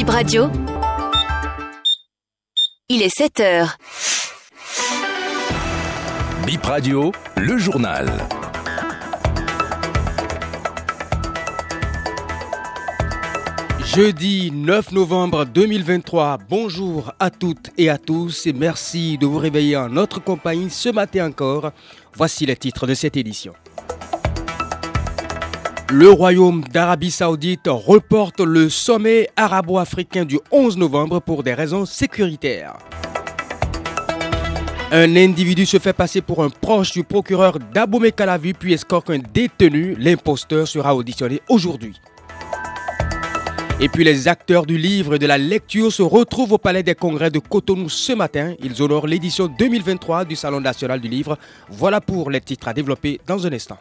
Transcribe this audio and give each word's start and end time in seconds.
Bip 0.00 0.08
Radio. 0.08 0.50
Il 2.88 3.02
est 3.02 3.14
7 3.14 3.40
heures. 3.40 3.76
Bip 6.46 6.64
Radio, 6.64 7.12
le 7.36 7.58
journal. 7.58 8.08
Jeudi 13.84 14.50
9 14.50 14.92
novembre 14.92 15.44
2023, 15.44 16.38
bonjour 16.48 17.12
à 17.18 17.28
toutes 17.28 17.68
et 17.76 17.90
à 17.90 17.98
tous 17.98 18.46
et 18.46 18.54
merci 18.54 19.18
de 19.18 19.26
vous 19.26 19.36
réveiller 19.36 19.76
en 19.76 19.90
notre 19.90 20.24
compagnie 20.24 20.70
ce 20.70 20.88
matin 20.88 21.26
encore. 21.26 21.72
Voici 22.14 22.46
les 22.46 22.56
titres 22.56 22.86
de 22.86 22.94
cette 22.94 23.18
édition. 23.18 23.52
Le 25.92 26.08
Royaume 26.08 26.62
d'Arabie 26.72 27.10
Saoudite 27.10 27.66
reporte 27.66 28.38
le 28.38 28.68
sommet 28.68 29.28
arabo-africain 29.34 30.24
du 30.24 30.38
11 30.52 30.76
novembre 30.76 31.18
pour 31.20 31.42
des 31.42 31.52
raisons 31.52 31.84
sécuritaires. 31.84 32.74
Un 34.92 35.16
individu 35.16 35.66
se 35.66 35.80
fait 35.80 35.92
passer 35.92 36.20
pour 36.20 36.44
un 36.44 36.48
proche 36.48 36.92
du 36.92 37.02
procureur 37.02 37.58
d'Aboumé 37.58 38.12
Kalavi 38.12 38.52
puis 38.52 38.72
escorte 38.72 39.10
un 39.10 39.18
détenu. 39.18 39.96
L'imposteur 39.98 40.68
sera 40.68 40.94
auditionné 40.94 41.40
aujourd'hui. 41.48 42.00
Et 43.80 43.88
puis 43.88 44.04
les 44.04 44.28
acteurs 44.28 44.66
du 44.66 44.78
livre 44.78 45.16
et 45.16 45.18
de 45.18 45.26
la 45.26 45.38
lecture 45.38 45.90
se 45.90 46.02
retrouvent 46.02 46.52
au 46.52 46.58
Palais 46.58 46.84
des 46.84 46.94
Congrès 46.94 47.32
de 47.32 47.40
Cotonou 47.40 47.88
ce 47.88 48.12
matin. 48.12 48.54
Ils 48.62 48.80
honorent 48.80 49.08
l'édition 49.08 49.48
2023 49.48 50.24
du 50.24 50.36
Salon 50.36 50.60
national 50.60 51.00
du 51.00 51.08
livre. 51.08 51.36
Voilà 51.68 52.00
pour 52.00 52.30
les 52.30 52.40
titres 52.40 52.68
à 52.68 52.74
développer 52.74 53.20
dans 53.26 53.44
un 53.44 53.52
instant. 53.52 53.78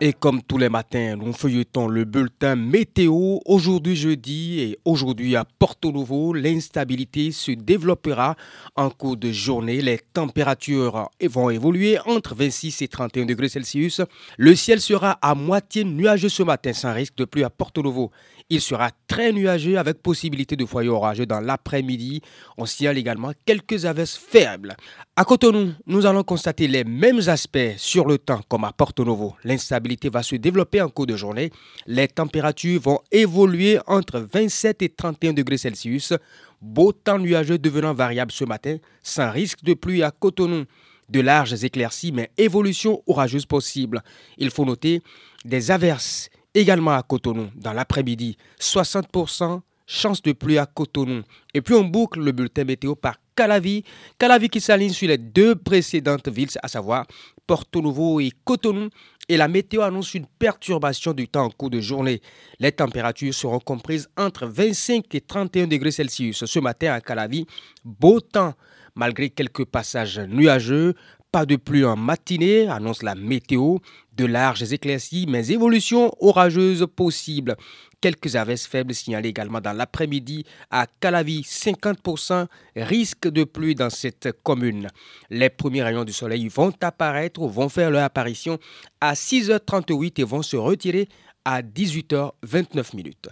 Et 0.00 0.12
comme 0.12 0.42
tous 0.42 0.58
les 0.58 0.68
matins, 0.68 1.14
nous 1.16 1.32
feuilletons 1.32 1.86
le 1.86 2.04
bulletin 2.04 2.56
météo. 2.56 3.38
Aujourd'hui 3.46 3.94
jeudi 3.94 4.60
et 4.60 4.78
aujourd'hui 4.84 5.36
à 5.36 5.44
Porto 5.44 5.92
Novo, 5.92 6.34
l'instabilité 6.34 7.30
se 7.30 7.52
développera 7.52 8.34
en 8.74 8.90
cours 8.90 9.16
de 9.16 9.30
journée. 9.30 9.80
Les 9.80 10.00
températures 10.12 11.08
vont 11.22 11.48
évoluer 11.48 11.96
entre 12.06 12.34
26 12.34 12.82
et 12.82 12.88
31 12.88 13.24
degrés 13.26 13.48
Celsius. 13.48 14.00
Le 14.36 14.56
ciel 14.56 14.80
sera 14.80 15.12
à 15.22 15.36
moitié 15.36 15.84
nuageux 15.84 16.28
ce 16.28 16.42
matin 16.42 16.72
sans 16.72 16.92
risque 16.92 17.14
de 17.16 17.24
pluie 17.24 17.44
à 17.44 17.50
Porto 17.50 17.80
Novo. 17.80 18.10
Il 18.50 18.60
sera 18.60 18.90
très 19.06 19.32
nuageux 19.32 19.78
avec 19.78 20.02
possibilité 20.02 20.56
de 20.56 20.66
foyers 20.66 20.90
orageux 20.90 21.24
dans 21.24 21.40
l'après-midi. 21.40 22.20
On 22.58 22.66
signale 22.66 22.98
également 22.98 23.32
quelques 23.46 23.86
averses 23.86 24.16
faibles. 24.16 24.76
À 25.16 25.24
Cotonou, 25.24 25.74
nous 25.86 26.06
allons 26.06 26.24
constater 26.24 26.66
les 26.66 26.82
mêmes 26.82 27.20
aspects 27.28 27.76
sur 27.76 28.04
le 28.04 28.18
temps 28.18 28.40
comme 28.48 28.64
à 28.64 28.72
Porto 28.72 29.04
Novo. 29.04 29.36
L'instabilité 29.44 30.08
va 30.08 30.24
se 30.24 30.34
développer 30.34 30.82
en 30.82 30.88
cours 30.88 31.06
de 31.06 31.14
journée. 31.14 31.52
Les 31.86 32.08
températures 32.08 32.80
vont 32.80 32.98
évoluer 33.12 33.78
entre 33.86 34.18
27 34.18 34.82
et 34.82 34.88
31 34.88 35.32
degrés 35.32 35.56
Celsius. 35.56 36.14
Beau 36.60 36.90
temps 36.90 37.20
nuageux 37.20 37.58
devenant 37.58 37.94
variable 37.94 38.32
ce 38.32 38.44
matin, 38.44 38.78
sans 39.04 39.30
risque 39.30 39.62
de 39.62 39.74
pluie 39.74 40.02
à 40.02 40.10
Cotonou. 40.10 40.64
De 41.08 41.20
larges 41.20 41.62
éclaircies, 41.62 42.10
mais 42.10 42.32
évolution 42.36 43.00
orageuse 43.06 43.46
possible. 43.46 44.02
Il 44.36 44.50
faut 44.50 44.64
noter 44.64 45.00
des 45.44 45.70
averses 45.70 46.28
également 46.54 46.96
à 46.96 47.04
Cotonou 47.04 47.50
dans 47.54 47.72
l'après-midi. 47.72 48.36
60% 48.58 49.60
chance 49.86 50.22
de 50.22 50.32
pluie 50.32 50.58
à 50.58 50.66
Cotonou. 50.66 51.22
Et 51.52 51.60
puis 51.60 51.74
on 51.74 51.84
boucle 51.84 52.20
le 52.20 52.32
bulletin 52.32 52.64
météo 52.64 52.94
par 52.94 53.16
Calavi. 53.34 53.84
Calavi 54.18 54.48
qui 54.48 54.60
s'aligne 54.60 54.92
sur 54.92 55.08
les 55.08 55.18
deux 55.18 55.54
précédentes 55.54 56.28
villes, 56.28 56.48
à 56.62 56.68
savoir 56.68 57.06
Porto 57.46 57.80
Novo 57.80 58.20
et 58.20 58.30
Cotonou. 58.44 58.88
Et 59.28 59.36
la 59.36 59.48
météo 59.48 59.80
annonce 59.80 60.14
une 60.14 60.26
perturbation 60.26 61.12
du 61.12 61.28
temps 61.28 61.46
en 61.46 61.50
cours 61.50 61.70
de 61.70 61.80
journée. 61.80 62.20
Les 62.58 62.72
températures 62.72 63.32
seront 63.32 63.58
comprises 63.58 64.08
entre 64.18 64.46
25 64.46 65.14
et 65.14 65.20
31 65.22 65.66
degrés 65.66 65.92
Celsius. 65.92 66.44
Ce 66.44 66.58
matin 66.58 66.92
à 66.92 67.00
Calavi, 67.00 67.46
beau 67.84 68.20
temps 68.20 68.54
malgré 68.94 69.30
quelques 69.30 69.64
passages 69.64 70.18
nuageux. 70.20 70.94
Pas 71.32 71.46
de 71.46 71.56
pluie 71.56 71.84
en 71.84 71.96
matinée, 71.96 72.68
annonce 72.68 73.02
la 73.02 73.16
météo. 73.16 73.78
De 74.16 74.26
larges 74.26 74.72
éclaircies, 74.72 75.26
mais 75.28 75.48
évolution 75.50 76.12
orageuse 76.20 76.86
possible. 76.94 77.56
Quelques 78.00 78.36
averses 78.36 78.66
faibles 78.66 78.94
signalées 78.94 79.30
également 79.30 79.60
dans 79.60 79.72
l'après-midi 79.72 80.44
à 80.70 80.86
Calavi, 81.00 81.40
50% 81.40 82.46
risque 82.76 83.28
de 83.28 83.44
pluie 83.44 83.74
dans 83.74 83.90
cette 83.90 84.30
commune. 84.42 84.88
Les 85.30 85.50
premiers 85.50 85.82
rayons 85.82 86.04
du 86.04 86.12
soleil 86.12 86.46
vont 86.48 86.72
apparaître 86.80 87.40
ou 87.40 87.48
vont 87.48 87.68
faire 87.68 87.90
leur 87.90 88.04
apparition 88.04 88.58
à 89.00 89.14
6h38 89.14 90.20
et 90.20 90.24
vont 90.24 90.42
se 90.42 90.56
retirer 90.56 91.08
à 91.44 91.62
18h29 91.62 92.94
minutes. 92.94 93.28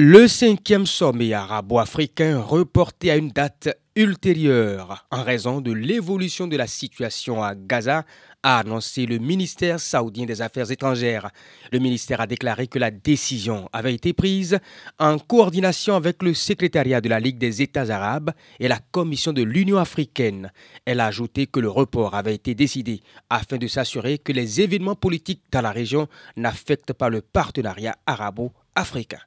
Le 0.00 0.28
cinquième 0.28 0.86
sommet 0.86 1.32
arabo-africain 1.32 2.40
reporté 2.40 3.10
à 3.10 3.16
une 3.16 3.30
date 3.30 3.68
ultérieure 3.98 5.08
en 5.10 5.24
raison 5.24 5.60
de 5.60 5.72
l'évolution 5.72 6.46
de 6.46 6.56
la 6.56 6.68
situation 6.68 7.42
à 7.42 7.56
Gaza 7.56 8.04
a 8.44 8.60
annoncé 8.60 9.06
le 9.06 9.18
ministère 9.18 9.80
saoudien 9.80 10.24
des 10.24 10.40
Affaires 10.40 10.70
étrangères. 10.70 11.30
Le 11.72 11.80
ministère 11.80 12.20
a 12.20 12.28
déclaré 12.28 12.68
que 12.68 12.78
la 12.78 12.92
décision 12.92 13.68
avait 13.72 13.94
été 13.94 14.12
prise 14.12 14.60
en 15.00 15.18
coordination 15.18 15.96
avec 15.96 16.22
le 16.22 16.32
secrétariat 16.32 17.00
de 17.00 17.08
la 17.08 17.18
Ligue 17.18 17.38
des 17.38 17.60
États 17.60 17.90
arabes 17.92 18.30
et 18.60 18.68
la 18.68 18.78
Commission 18.92 19.32
de 19.32 19.42
l'Union 19.42 19.78
africaine. 19.78 20.52
Elle 20.84 21.00
a 21.00 21.06
ajouté 21.06 21.48
que 21.48 21.58
le 21.58 21.68
report 21.68 22.14
avait 22.14 22.36
été 22.36 22.54
décidé 22.54 23.00
afin 23.30 23.56
de 23.56 23.66
s'assurer 23.66 24.18
que 24.18 24.30
les 24.30 24.60
événements 24.60 24.94
politiques 24.94 25.42
dans 25.50 25.62
la 25.62 25.72
région 25.72 26.06
n'affectent 26.36 26.92
pas 26.92 27.08
le 27.08 27.20
partenariat 27.20 27.96
arabo-africain. 28.06 29.18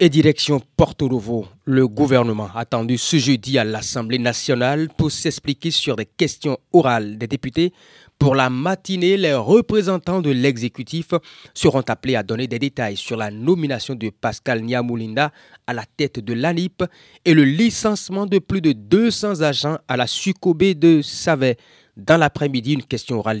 Et 0.00 0.10
direction 0.10 0.62
Porto 0.76 1.08
Novo, 1.08 1.48
le 1.64 1.88
gouvernement 1.88 2.48
attendu 2.54 2.96
ce 2.98 3.16
jeudi 3.16 3.58
à 3.58 3.64
l'Assemblée 3.64 4.20
nationale 4.20 4.88
pour 4.96 5.10
s'expliquer 5.10 5.72
sur 5.72 5.96
des 5.96 6.06
questions 6.06 6.56
orales 6.72 7.18
des 7.18 7.26
députés. 7.26 7.72
Pour 8.16 8.36
la 8.36 8.48
matinée, 8.48 9.16
les 9.16 9.34
représentants 9.34 10.20
de 10.20 10.30
l'exécutif 10.30 11.08
seront 11.52 11.80
appelés 11.80 12.14
à 12.14 12.22
donner 12.22 12.46
des 12.46 12.60
détails 12.60 12.96
sur 12.96 13.16
la 13.16 13.32
nomination 13.32 13.96
de 13.96 14.10
Pascal 14.10 14.62
Niamoulinda 14.62 15.32
à 15.66 15.72
la 15.72 15.84
tête 15.84 16.20
de 16.20 16.32
l'ANIP 16.32 16.84
et 17.24 17.34
le 17.34 17.42
licenciement 17.42 18.26
de 18.26 18.38
plus 18.38 18.60
de 18.60 18.70
200 18.70 19.42
agents 19.42 19.78
à 19.88 19.96
la 19.96 20.06
Sucobé 20.06 20.76
de 20.76 21.02
Savet. 21.02 21.56
Dans 21.98 22.16
l'après-midi, 22.16 22.74
une 22.74 22.84
question 22.84 23.18
aura 23.18 23.32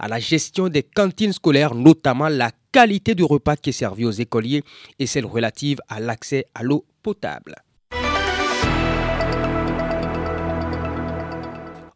à 0.00 0.08
la 0.08 0.18
gestion 0.18 0.68
des 0.68 0.82
cantines 0.82 1.32
scolaires, 1.32 1.76
notamment 1.76 2.28
la 2.28 2.50
qualité 2.72 3.14
du 3.14 3.22
repas 3.22 3.54
qui 3.54 3.70
est 3.70 3.72
servi 3.72 4.04
aux 4.04 4.10
écoliers 4.10 4.64
et 4.98 5.06
celle 5.06 5.24
relative 5.24 5.78
à 5.88 6.00
l'accès 6.00 6.46
à 6.52 6.64
l'eau 6.64 6.84
potable. 7.02 7.54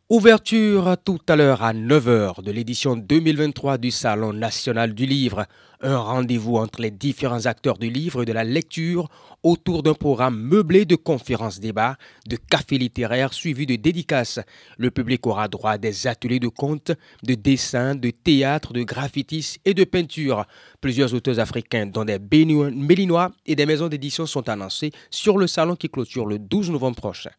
Ouverture 0.09 0.97
tout 1.05 1.19
à 1.29 1.35
l'heure 1.35 1.65
à 1.65 1.75
9h 1.75 2.41
de 2.41 2.53
l'édition 2.53 2.95
2023 2.95 3.77
du 3.77 3.91
Salon 3.91 4.33
national 4.33 4.95
du 4.95 5.05
livre. 5.05 5.47
Un 5.81 5.99
rendez-vous 5.99 6.59
entre 6.59 6.81
les 6.81 6.93
différents 6.93 7.47
acteurs 7.47 7.77
du 7.77 7.91
livre 7.91 8.23
et 8.23 8.25
de 8.25 8.33
la 8.33 8.45
lecture 8.45 9.09
autour 9.43 9.83
d'un 9.83 9.95
programme 9.95 10.41
meublé 10.41 10.85
de 10.85 10.95
conférences-débats, 10.95 11.97
de 12.29 12.37
cafés 12.37 12.79
littéraires 12.79 13.33
suivis 13.33 13.67
de 13.67 13.75
dédicaces. 13.75 14.39
Le 14.79 14.93
public 14.93 15.27
aura 15.27 15.49
droit 15.49 15.73
à 15.73 15.79
des 15.79 16.07
ateliers 16.07 16.39
de 16.39 16.47
contes, 16.47 16.93
de 17.25 17.35
dessins, 17.35 17.97
de 17.97 18.11
théâtre, 18.11 18.73
de 18.73 18.85
graffitis 18.85 19.57
et 19.65 19.75
de 19.75 19.83
peinture. 19.83 20.47
Plusieurs 20.81 21.15
auteurs 21.15 21.41
africains, 21.41 21.87
dont 21.87 22.05
des 22.05 22.21
Mélinois 22.21 23.33
et 23.45 23.57
des 23.57 23.67
maisons 23.67 23.89
d'édition, 23.89 24.25
sont 24.25 24.49
annoncés 24.49 24.93
sur 25.11 25.37
le 25.37 25.49
salon 25.49 25.75
qui 25.75 25.89
clôture 25.89 26.27
le 26.27 26.39
12 26.39 26.71
novembre 26.71 26.95
prochain. 26.95 27.33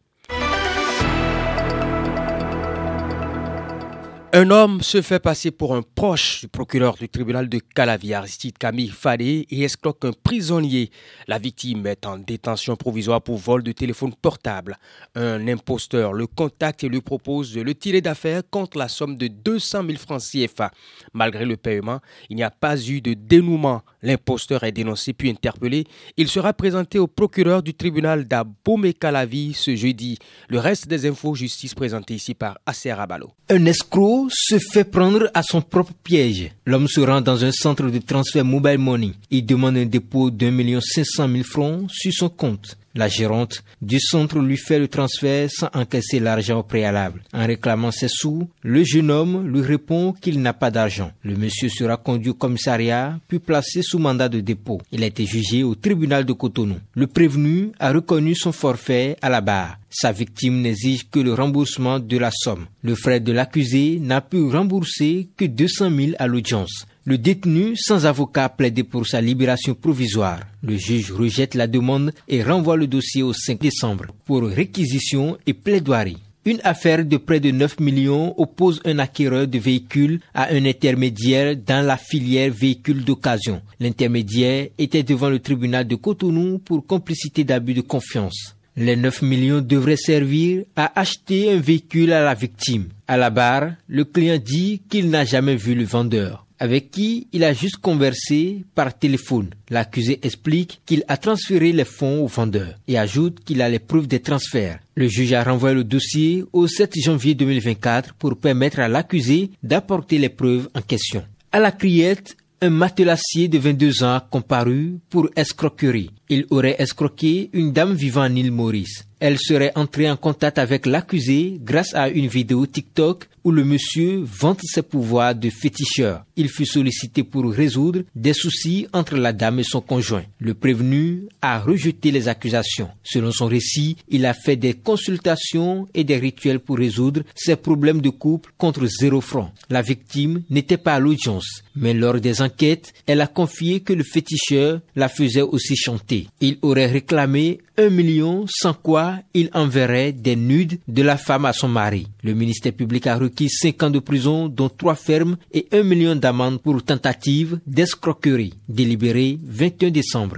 Un 4.34 4.50
homme 4.50 4.82
se 4.82 5.00
fait 5.00 5.20
passer 5.20 5.50
pour 5.50 5.74
un 5.74 5.80
proche 5.80 6.42
du 6.42 6.48
procureur 6.48 6.96
du 6.96 7.08
tribunal 7.08 7.48
de 7.48 7.60
Calavi, 7.74 8.12
Aristide 8.12 8.58
Camille 8.58 8.90
Fadé, 8.90 9.46
et 9.48 9.62
escroque 9.62 10.04
un 10.04 10.12
prisonnier. 10.12 10.90
La 11.28 11.38
victime 11.38 11.86
est 11.86 12.04
en 12.04 12.18
détention 12.18 12.76
provisoire 12.76 13.22
pour 13.22 13.38
vol 13.38 13.62
de 13.62 13.72
téléphone 13.72 14.12
portable. 14.20 14.76
Un 15.14 15.48
imposteur 15.48 16.12
le 16.12 16.26
contacte 16.26 16.84
et 16.84 16.90
lui 16.90 17.00
propose 17.00 17.54
de 17.54 17.62
le 17.62 17.74
tirer 17.74 18.02
d'affaire 18.02 18.42
contre 18.50 18.76
la 18.76 18.88
somme 18.88 19.16
de 19.16 19.28
200 19.28 19.84
000 19.86 19.98
francs 19.98 20.20
CFA. 20.20 20.72
Malgré 21.14 21.46
le 21.46 21.56
paiement, 21.56 22.00
il 22.28 22.36
n'y 22.36 22.42
a 22.42 22.50
pas 22.50 22.78
eu 22.78 23.00
de 23.00 23.14
dénouement. 23.14 23.80
L'imposteur 24.02 24.62
est 24.62 24.72
dénoncé 24.72 25.14
puis 25.14 25.30
interpellé. 25.30 25.84
Il 26.18 26.28
sera 26.28 26.52
présenté 26.52 26.98
au 26.98 27.06
procureur 27.06 27.62
du 27.62 27.72
tribunal 27.72 28.28
d'Abomey 28.28 28.92
Calavi 28.92 29.54
ce 29.54 29.74
jeudi. 29.74 30.18
Le 30.50 30.58
reste 30.58 30.86
des 30.86 31.06
infos 31.08 31.34
justice 31.34 31.74
présentées 31.74 32.14
ici 32.14 32.34
par 32.34 32.58
Acer 32.66 32.90
Abalo. 32.90 33.30
Un 33.48 33.64
escroc 33.64 34.17
se 34.30 34.58
fait 34.58 34.84
prendre 34.84 35.30
à 35.34 35.42
son 35.42 35.60
propre 35.60 35.92
piège. 36.02 36.50
L'homme 36.66 36.88
se 36.88 37.00
rend 37.00 37.20
dans 37.20 37.44
un 37.44 37.52
centre 37.52 37.88
de 37.88 37.98
transfert 37.98 38.44
mobile 38.44 38.78
money. 38.78 39.12
Il 39.30 39.46
demande 39.46 39.76
un 39.76 39.86
dépôt 39.86 40.30
d'un 40.30 40.50
million 40.50 40.80
cinq 40.80 41.04
cent 41.06 41.28
mille 41.28 41.44
francs 41.44 41.86
sur 41.90 42.12
son 42.12 42.28
compte. 42.28 42.76
La 42.94 43.08
gérante 43.08 43.62
du 43.82 44.00
centre 44.00 44.38
lui 44.38 44.56
fait 44.56 44.78
le 44.78 44.88
transfert 44.88 45.48
sans 45.50 45.68
encaisser 45.74 46.20
l'argent 46.20 46.60
au 46.60 46.62
préalable. 46.62 47.22
En 47.32 47.46
réclamant 47.46 47.90
ses 47.90 48.08
sous, 48.08 48.48
le 48.62 48.82
jeune 48.82 49.10
homme 49.10 49.46
lui 49.46 49.60
répond 49.60 50.12
qu'il 50.12 50.40
n'a 50.40 50.52
pas 50.52 50.70
d'argent. 50.70 51.12
Le 51.22 51.36
monsieur 51.36 51.68
sera 51.68 51.96
conduit 51.96 52.30
au 52.30 52.34
commissariat 52.34 53.18
puis 53.28 53.38
placé 53.38 53.82
sous 53.82 53.98
mandat 53.98 54.28
de 54.28 54.40
dépôt. 54.40 54.80
Il 54.90 55.02
a 55.02 55.06
été 55.06 55.26
jugé 55.26 55.62
au 55.62 55.74
tribunal 55.74 56.24
de 56.24 56.32
Cotonou. 56.32 56.76
Le 56.94 57.06
prévenu 57.06 57.72
a 57.78 57.92
reconnu 57.92 58.34
son 58.34 58.52
forfait 58.52 59.16
à 59.20 59.28
la 59.28 59.40
barre. 59.40 59.78
Sa 59.90 60.12
victime 60.12 60.60
n'exige 60.60 61.08
que 61.10 61.18
le 61.18 61.32
remboursement 61.34 61.98
de 61.98 62.18
la 62.18 62.30
somme. 62.32 62.66
Le 62.82 62.94
frère 62.94 63.20
de 63.20 63.32
l'accusé 63.32 63.98
n'a 64.00 64.20
pu 64.20 64.48
rembourser 64.48 65.28
que 65.36 65.44
200 65.46 65.90
000 65.90 66.12
à 66.18 66.26
l'audience. 66.26 66.86
Le 67.08 67.16
détenu 67.16 67.74
sans 67.74 68.04
avocat 68.04 68.50
plaide 68.50 68.82
pour 68.82 69.06
sa 69.06 69.22
libération 69.22 69.74
provisoire. 69.74 70.40
Le 70.62 70.76
juge 70.76 71.10
rejette 71.10 71.54
la 71.54 71.66
demande 71.66 72.12
et 72.28 72.42
renvoie 72.42 72.76
le 72.76 72.86
dossier 72.86 73.22
au 73.22 73.32
5 73.32 73.58
décembre 73.58 74.08
pour 74.26 74.42
réquisition 74.42 75.38
et 75.46 75.54
plaidoirie. 75.54 76.18
Une 76.44 76.60
affaire 76.64 77.06
de 77.06 77.16
près 77.16 77.40
de 77.40 77.50
9 77.50 77.80
millions 77.80 78.38
oppose 78.38 78.82
un 78.84 78.98
acquéreur 78.98 79.48
de 79.48 79.58
véhicules 79.58 80.20
à 80.34 80.52
un 80.52 80.66
intermédiaire 80.66 81.56
dans 81.56 81.82
la 81.82 81.96
filière 81.96 82.52
véhicules 82.52 83.02
d'occasion. 83.02 83.62
L'intermédiaire 83.80 84.68
était 84.76 85.02
devant 85.02 85.30
le 85.30 85.38
tribunal 85.38 85.88
de 85.88 85.94
Cotonou 85.96 86.58
pour 86.58 86.86
complicité 86.86 87.42
d'abus 87.42 87.72
de 87.72 87.80
confiance. 87.80 88.54
Les 88.76 88.96
9 88.96 89.22
millions 89.22 89.62
devraient 89.62 89.96
servir 89.96 90.64
à 90.76 90.92
acheter 91.00 91.52
un 91.52 91.58
véhicule 91.58 92.12
à 92.12 92.22
la 92.22 92.34
victime. 92.34 92.88
À 93.06 93.16
la 93.16 93.30
barre, 93.30 93.70
le 93.88 94.04
client 94.04 94.36
dit 94.36 94.82
qu'il 94.90 95.08
n'a 95.08 95.24
jamais 95.24 95.56
vu 95.56 95.74
le 95.74 95.84
vendeur 95.84 96.44
avec 96.58 96.90
qui 96.90 97.28
il 97.32 97.44
a 97.44 97.52
juste 97.52 97.78
conversé 97.78 98.64
par 98.74 98.98
téléphone. 98.98 99.50
L'accusé 99.70 100.18
explique 100.22 100.80
qu'il 100.86 101.04
a 101.08 101.16
transféré 101.16 101.72
les 101.72 101.84
fonds 101.84 102.22
au 102.22 102.26
vendeur 102.26 102.74
et 102.86 102.98
ajoute 102.98 103.40
qu'il 103.44 103.62
a 103.62 103.68
les 103.68 103.78
preuves 103.78 104.08
des 104.08 104.20
transferts. 104.20 104.80
Le 104.94 105.08
juge 105.08 105.32
a 105.32 105.44
renvoyé 105.44 105.76
le 105.76 105.84
dossier 105.84 106.44
au 106.52 106.66
7 106.66 106.92
janvier 107.02 107.34
2024 107.34 108.14
pour 108.14 108.36
permettre 108.36 108.80
à 108.80 108.88
l'accusé 108.88 109.50
d'apporter 109.62 110.18
les 110.18 110.28
preuves 110.28 110.68
en 110.74 110.82
question. 110.82 111.24
À 111.52 111.60
la 111.60 111.72
criette, 111.72 112.36
un 112.60 112.70
matelassier 112.70 113.48
de 113.48 113.58
22 113.58 114.02
ans 114.02 114.20
comparu 114.30 114.98
pour 115.10 115.28
escroquerie. 115.36 116.10
Il 116.28 116.46
aurait 116.50 116.76
escroqué 116.78 117.50
une 117.52 117.72
dame 117.72 117.94
vivant 117.94 118.24
en 118.24 118.34
île 118.34 118.50
Maurice. 118.50 119.07
Elle 119.20 119.38
serait 119.38 119.72
entrée 119.74 120.10
en 120.10 120.16
contact 120.16 120.58
avec 120.58 120.86
l'accusé 120.86 121.58
grâce 121.60 121.94
à 121.94 122.08
une 122.08 122.28
vidéo 122.28 122.66
TikTok 122.66 123.28
où 123.48 123.50
le 123.50 123.64
monsieur 123.64 124.22
vante 124.24 124.60
ses 124.62 124.82
pouvoirs 124.82 125.34
de 125.34 125.48
féticheur. 125.48 126.24
Il 126.36 126.48
fut 126.50 126.66
sollicité 126.66 127.22
pour 127.22 127.50
résoudre 127.50 128.02
des 128.14 128.34
soucis 128.34 128.86
entre 128.92 129.16
la 129.16 129.32
dame 129.32 129.58
et 129.58 129.64
son 129.64 129.80
conjoint. 129.80 130.24
Le 130.38 130.52
prévenu 130.54 131.22
a 131.40 131.58
rejeté 131.58 132.10
les 132.10 132.28
accusations. 132.28 132.90
Selon 133.02 133.32
son 133.32 133.46
récit, 133.46 133.96
il 134.08 134.26
a 134.26 134.34
fait 134.34 134.56
des 134.56 134.74
consultations 134.74 135.88
et 135.94 136.04
des 136.04 136.18
rituels 136.18 136.60
pour 136.60 136.76
résoudre 136.76 137.22
ses 137.34 137.56
problèmes 137.56 138.02
de 138.02 138.10
couple 138.10 138.52
contre 138.58 138.86
zéro 138.86 139.22
franc. 139.22 139.50
La 139.70 139.80
victime 139.80 140.42
n'était 140.50 140.76
pas 140.76 140.96
à 140.96 141.00
l'audience, 141.00 141.62
mais 141.74 141.94
lors 141.94 142.20
des 142.20 142.42
enquêtes, 142.42 142.92
elle 143.06 143.22
a 143.22 143.26
confié 143.26 143.80
que 143.80 143.94
le 143.94 144.04
féticheur 144.04 144.80
la 144.94 145.08
faisait 145.08 145.40
aussi 145.40 145.74
chanter. 145.74 146.28
Il 146.40 146.58
aurait 146.60 146.86
réclamé 146.86 147.60
un 147.78 147.90
million 147.90 148.44
sans 148.48 148.74
quoi 148.74 149.07
il 149.34 149.50
enverrait 149.54 150.12
des 150.12 150.36
nudes 150.36 150.78
de 150.88 151.02
la 151.02 151.16
femme 151.16 151.44
à 151.44 151.52
son 151.52 151.68
mari. 151.68 152.08
Le 152.22 152.34
ministère 152.34 152.72
public 152.72 153.06
a 153.06 153.16
requis 153.16 153.48
5 153.48 153.82
ans 153.82 153.90
de 153.90 153.98
prison, 153.98 154.48
dont 154.48 154.68
3 154.68 154.94
fermes 154.94 155.36
et 155.52 155.66
1 155.72 155.82
million 155.82 156.16
d'amende 156.16 156.60
pour 156.60 156.82
tentative 156.82 157.60
d'escroquerie, 157.66 158.54
délibéré 158.68 159.38
21 159.44 159.90
décembre. 159.90 160.36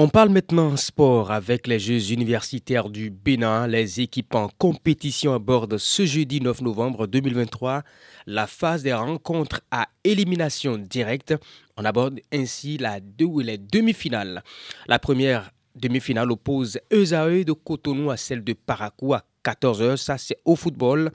On 0.00 0.08
parle 0.08 0.28
maintenant 0.28 0.76
sport 0.76 1.32
avec 1.32 1.66
les 1.66 1.80
Jeux 1.80 2.12
universitaires 2.12 2.88
du 2.88 3.10
Bénin. 3.10 3.66
Les 3.66 4.00
équipes 4.00 4.36
en 4.36 4.48
compétition 4.56 5.34
abordent 5.34 5.76
ce 5.76 6.06
jeudi 6.06 6.40
9 6.40 6.60
novembre 6.60 7.08
2023 7.08 7.82
la 8.28 8.46
phase 8.46 8.84
des 8.84 8.94
rencontres 8.94 9.60
à 9.72 9.88
élimination 10.04 10.78
directe. 10.78 11.34
On 11.76 11.84
aborde 11.84 12.20
ainsi 12.32 12.78
la 12.78 13.00
deux, 13.00 13.42
les 13.42 13.58
demi-finales. 13.58 14.44
La 14.86 15.00
première 15.00 15.50
demi-finale 15.74 16.30
oppose 16.30 16.78
ESAE 16.92 17.42
de 17.42 17.52
Cotonou 17.52 18.12
à 18.12 18.16
celle 18.16 18.44
de 18.44 18.52
Parakou 18.52 19.14
à 19.14 19.24
14h. 19.44 19.96
Ça, 19.96 20.16
c'est 20.16 20.38
au 20.44 20.54
football. 20.54 21.10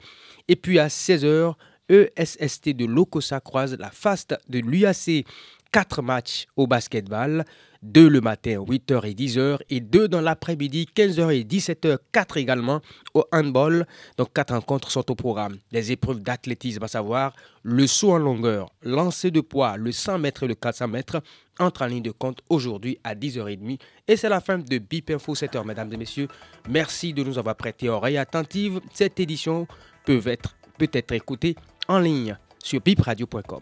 Et 0.46 0.56
puis 0.56 0.78
à 0.78 0.88
16h, 0.88 1.54
ESST 1.88 2.76
de 2.76 2.84
Lokosa 2.84 3.40
croise 3.40 3.78
la 3.78 3.90
FAST 3.90 4.34
de 4.46 4.58
l'UAC. 4.58 5.24
Quatre 5.72 6.02
matchs 6.02 6.46
au 6.54 6.66
basketball. 6.66 7.44
2 7.84 8.08
le 8.08 8.20
matin, 8.22 8.64
8h 8.66 9.06
et 9.06 9.14
10h, 9.14 9.58
et 9.68 9.80
2 9.80 10.08
dans 10.08 10.22
l'après-midi, 10.22 10.88
15h 10.96 11.34
et 11.34 11.44
17h, 11.44 11.98
4 12.12 12.38
également 12.38 12.80
au 13.12 13.24
handball. 13.30 13.86
Donc 14.16 14.32
4 14.32 14.54
rencontres 14.54 14.90
sont 14.90 15.10
au 15.10 15.14
programme. 15.14 15.58
Les 15.70 15.92
épreuves 15.92 16.20
d'athlétisme, 16.20 16.82
à 16.82 16.88
savoir 16.88 17.34
le 17.62 17.86
saut 17.86 18.12
en 18.12 18.18
longueur, 18.18 18.70
lancer 18.82 19.30
de 19.30 19.42
poids, 19.42 19.76
le 19.76 19.92
100 19.92 20.18
mètres 20.18 20.44
et 20.44 20.48
le 20.48 20.54
400 20.54 20.88
mètres, 20.88 21.22
entrent 21.58 21.82
en 21.82 21.86
ligne 21.86 22.02
de 22.02 22.10
compte 22.10 22.40
aujourd'hui 22.48 22.98
à 23.04 23.14
10h30. 23.14 23.78
Et 24.08 24.16
c'est 24.16 24.30
la 24.30 24.40
fin 24.40 24.58
de 24.58 24.78
BIP 24.78 25.10
Info 25.10 25.34
7h, 25.34 25.64
mesdames 25.66 25.92
et 25.92 25.98
messieurs. 25.98 26.28
Merci 26.68 27.12
de 27.12 27.22
nous 27.22 27.38
avoir 27.38 27.54
prêté 27.54 27.90
oreille 27.90 28.16
attentive. 28.16 28.80
Cette 28.94 29.20
édition 29.20 29.66
peut 30.06 30.22
être, 30.24 30.56
peut 30.78 30.90
être 30.90 31.12
écoutée 31.12 31.54
en 31.86 31.98
ligne 31.98 32.36
sur 32.58 32.80
bipradio.com. 32.80 33.60